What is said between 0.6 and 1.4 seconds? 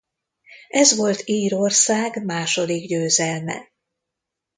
Ez volt